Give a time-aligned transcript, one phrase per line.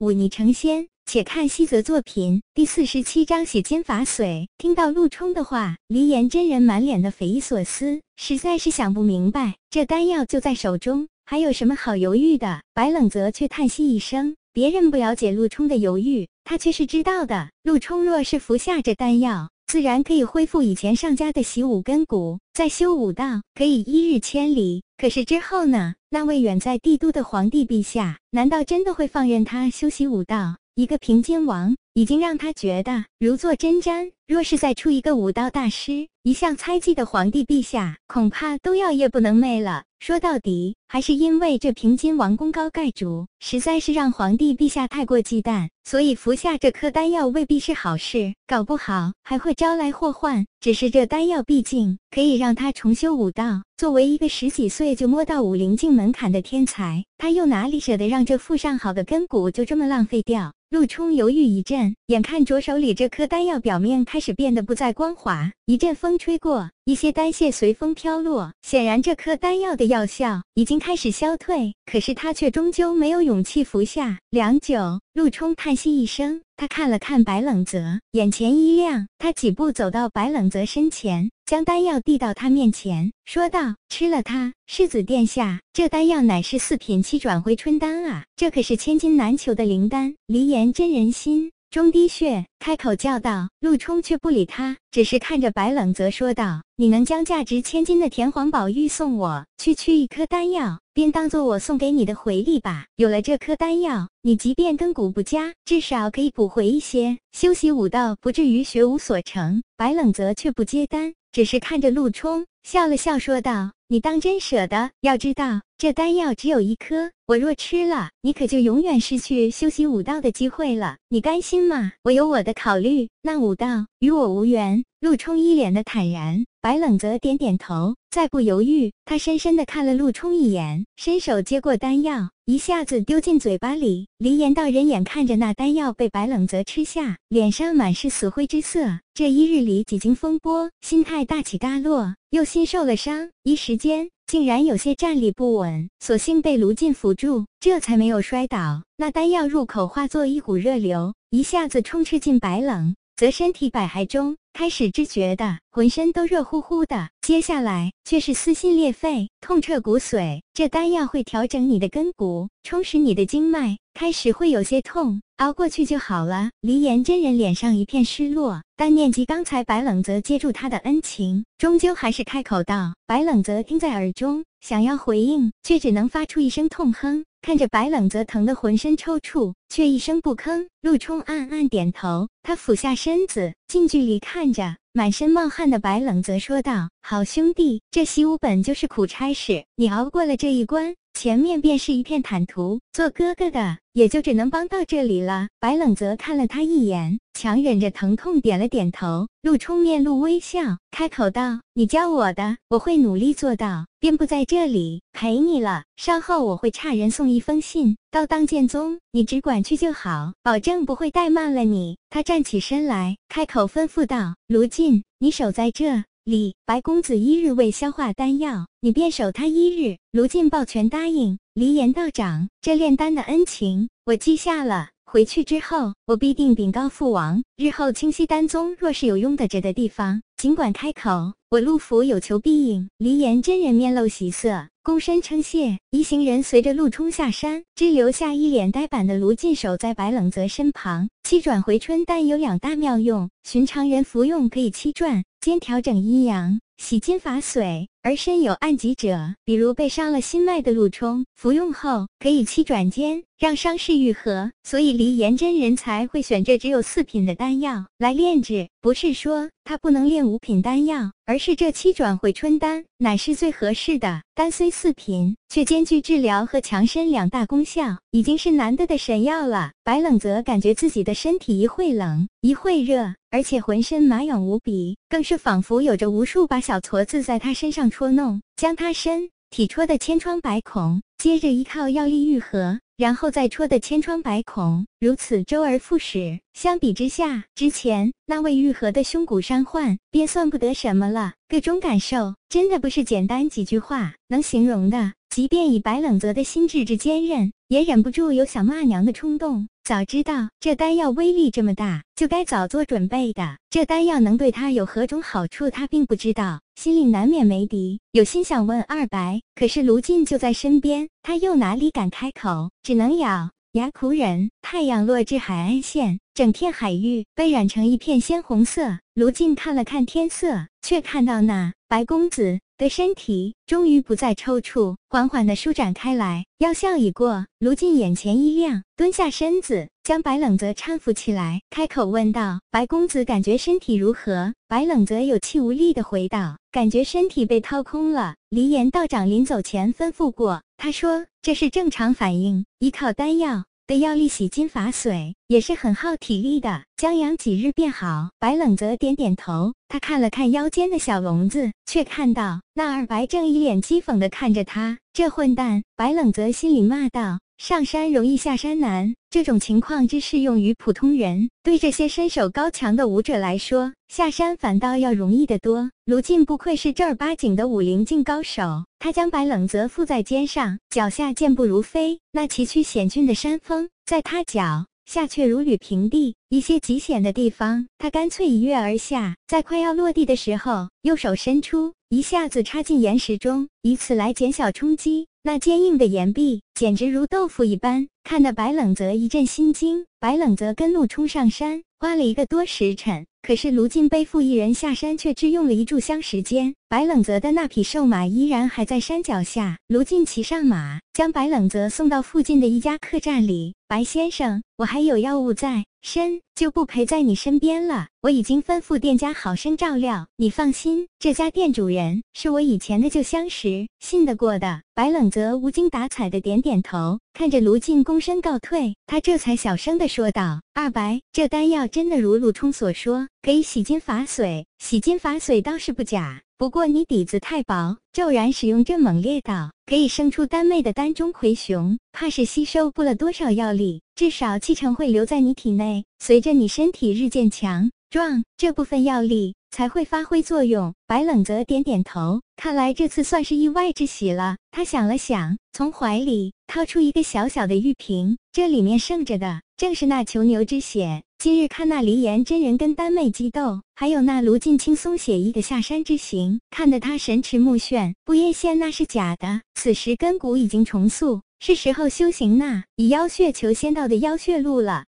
[0.00, 0.88] 忤逆成仙。
[1.04, 4.46] 且看西泽作品第四十七章洗金法髓。
[4.56, 12.62] 听到陆冲的话，离岩真人满脸的匪夷所思，实在是想不明白，这丹药就在手中，还有什么好犹豫的？
[12.72, 17.50] 白冷泽却叹息一声，别人不了解陆冲的犹豫，他却是知道的。
[17.62, 24.82] 陆冲若是服下这丹药，自然可以恢复以前上家的习武根骨，再修武道，可以一日千里。
[24.96, 25.94] 可是之后呢？
[26.08, 30.56] 那位远在帝都的皇帝陛下，难道真的会放任他修习武道？
[30.74, 39.82] 一个平津王已经让他觉得如坐针毡，若是再出一个武道大师，一向猜忌的皇帝陛下恐怕都要夜不能寐了。
[39.98, 50.46] 说到底，还是因为这平津王功高盖主，实在是让皇帝陛下太过忌惮，所以服下这颗丹药未必是好事，搞不好还会招来祸患。
[50.60, 60.54] 只是这丹药毕竟可以让他重修武道，作为一个十几岁就摸到武灵境门槛的天才，他又哪里舍得让这附上好的根骨就这么浪费掉？
[60.70, 71.74] 陆冲犹豫一阵，眼看着手里这颗丹药表面开始变得不再光滑，一阵风吹过，一些丹屑随风飘落，显然这颗丹药的药效已经开始消退。
[71.90, 74.18] 可是他却终究没有勇气服下。
[74.30, 81.30] 良久，陆冲叹息一声，他看了看白冷泽，眼前一亮，他几步走到白冷泽身前。
[81.46, 102.86] 将丹药递到他面前，说道：“吃了它，世子殿下，这丹药乃是四品七转回春丹啊，这可是千金难求的灵丹。”离岩真人心中滴血，开口叫道：“陆冲！”却不理他，只是看着白冷泽说道：“你能将价值千金的田黄宝玉送我，区区一颗丹药，便当做我送给你的回礼吧。
[102.96, 111.14] 有了这颗丹药，你即便根骨不佳，至少可以补回一些，修习武道不至于学无所成。”白冷泽却不接单。
[111.30, 114.92] 只是看着陆冲，笑了笑，说道：“你当真舍得？
[115.00, 120.98] 要知道，这丹药只有一颗，我若吃了，你可就永远失去修习武道的机会了。
[121.08, 121.90] 你甘心吗？
[122.04, 134.08] 我有我的考虑，那武道与我无缘。”陆冲一脸的坦然，白冷则点点头，再不犹豫，他深深的看了陆冲一眼，伸手接过丹药，一下子丢进嘴巴里。
[134.18, 138.98] 离岩道人眼看着那丹药被白冷泽吃下，脸上满是死灰之色。
[139.14, 148.82] 这一日里几经风波，心态大起大落，又心受了伤，一时间竟然有些站立不稳，所幸被卢进扶住，这才没有摔倒。
[148.96, 154.38] 那丹药入口化作一股热流，一下子充斥进白冷则身体百骸中。
[154.54, 160.40] 开始知觉的浑身都热乎乎的，接下来却是撕心裂肺、痛彻骨髓。
[160.54, 163.76] 这丹药会调整你的根骨，充实你的经脉。
[163.92, 166.48] 开始会有些痛，熬过去就好了。
[166.62, 180.68] 离岩真人脸上一片失落，但念及刚才白冷泽接住他的恩情，终究还是开口道：“白冷泽听在耳中，想要回应，却只能发出一声痛哼。”看着白冷泽疼得浑身抽搐，却一声不吭。
[180.82, 195.48] 陆冲暗暗点头，他俯下身子，近距离看着满身冒汗的白冷泽，说道：“好兄弟，这习武本就是苦差事，你熬过了这一关。”前面便是一片坦途，做哥哥的也就只能帮到这里了。
[195.58, 199.28] 白冷泽看了他一眼，强忍着疼痛点了点头。
[199.42, 205.84] 陆冲面露微笑，开口道：“你教我的，我会努力做到，便不在这里陪你了。
[205.96, 219.96] 稍后我会差人送一封信到当剑宗，你只管去就好，保证不会怠慢了你。”他站起身来，开口吩咐道：“卢进，你守在这。”李白公子一日未消化丹药，你便守他一日。
[220.12, 221.40] 卢进抱拳答应。
[221.54, 224.88] 黎岩道长，这炼丹的恩情我记下了。
[225.04, 232.88] 回去之后，我必定禀告父王，日后清溪丹宗若是有用得着的地方，尽管开口，我陆府有求必应。
[232.98, 234.66] 离言真人面露喜色。
[234.82, 241.08] 躬身称谢，一行人随着陆冲下山，只留下一脸呆板的卢进守在白冷泽身旁。
[241.22, 254.50] 七转回春丹有两大妙用，寻常人服用可以七转，兼调整阴阳、洗筋法髓；而身有暗疾者，比如被伤了心脉的陆冲，服用后可以七转间让伤势愈合。
[254.62, 261.12] 所以离颜真人才会选这只有四品的丹药来炼制，不是说他不能炼五品丹药。
[261.26, 269.70] 而是这七转回春丹乃是最合适的，丹虽四品，却兼具治疗和强身两大功效，已经是难得的神药了。
[269.84, 281.02] 白冷泽感觉自己的身体一会冷，一会热，而且浑身麻痒无比，更是仿佛有着无数把小矬子在他身上戳弄，将他身体戳得千疮百孔。
[281.18, 282.80] 接着依靠药力愈合。
[282.96, 286.38] 然后再戳得千疮百孔，如此周而复始。
[286.52, 291.32] 相比之下，之前那位愈合的胸骨伤患便算不得什么了。
[291.48, 295.14] 各种感受真的不是简单几句话能形容的。
[295.30, 299.68] 即便以白冷泽的心智之坚韧，也忍不住有想骂娘的冲动。
[299.84, 303.58] 早知道这丹药威力这么大，就该早做准备的。
[303.70, 314.50] 这丹药能对他有何种好处，他并不知道，心里难免没底，有心想问二白，可是卢晋就在身边，他又哪里敢开口，只能咬牙苦忍。
[314.62, 318.98] 太阳落至海岸线，整片海域被染成一片鲜红色。
[319.14, 322.58] 卢晋看了看天色，却看到那白公子。
[322.80, 326.46] 的身体终于不再抽搐，缓缓地舒展开来。
[326.60, 343.64] 药效已过，卢晋眼前一亮，蹲下身子，将白冷泽搀扶起来，开口问道：“白公子感觉身体如何？”白冷泽有气无力地回道：“感觉身体被掏空了。”离岩道长临走前吩咐过，他说这是正常反应，依靠丹药。
[343.90, 348.30] 的药力洗金法髓也是很耗体力的，将养几日便好。
[348.38, 354.98] 白冷泽点点头，他看了看腰间的小笼子，却看到那二白正一脸讥讽地看着他。
[355.12, 355.82] 这混蛋！
[355.96, 372.18] 白冷泽心里骂道：“上山容易下山难，这种情况只适用于普通人，对这些身手高强的武者来说，下山反倒要容易得多。”卢晋不愧是正儿八经的武灵境高手，他将白冷泽负在肩上，脚下健步如飞。
[372.32, 376.34] 那崎岖险峻的山峰，在他脚下却如履平地。
[376.48, 381.92] 一些极险的地方，他干脆一跃而下，在快要落地的时候，右手伸出。
[382.08, 385.28] 一下子插进岩石中，以此来减小冲击。
[385.42, 390.04] 那坚硬的岩壁简直如豆腐一般，看得白冷泽一阵心惊。
[390.18, 393.24] 白冷泽跟路冲上山，花了一个多时辰。
[393.40, 396.74] 可是卢进背负一人下山，却只用了一炷香时间。
[396.90, 399.78] 白冷泽的那匹瘦马依然还在山脚下。
[399.88, 403.72] 卢进骑上马，将白冷泽送到附近的一家客栈里。
[403.90, 408.06] 白先生，我还有要务在身，就不陪在你身边了。
[408.22, 414.82] 我已经吩咐店家好生照料，你放心，这家店主人是我以前的旧相识，信得过的。
[414.94, 424.66] 白冷泽无精打采的点点头，看着卢进躬身告退，他这才小声的说道：“二白，这丹药真的如陆冲所说，可以洗筋伐髓。
[424.78, 436.04] 洗筋伐髓倒是不假，不过你底子太薄，骤然使用这猛烈道，可以生出丹妹的丹中魁雄，怕是吸收不了多少药力，至少气成会留在你体内。
[436.18, 440.92] 随着你身体日渐强。”壮这部分药力才会发挥作用。
[441.06, 444.58] 白冷泽点点头，看来这次算是意外之喜了。
[444.70, 451.22] 他想了想，从怀里掏出一个小小的玉瓶，这里面盛着的正是那囚牛之血。
[451.42, 458.12] 今日看那离岩真人跟丹妹激斗，还有那卢进轻松写意的下山之行，看得他神驰目眩。
[458.26, 465.06] 不夜仙那是假的，此时根骨已经重塑，是时候修行那以妖血求仙道的妖血路了。